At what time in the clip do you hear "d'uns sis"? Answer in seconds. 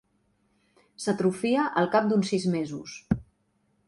2.13-2.47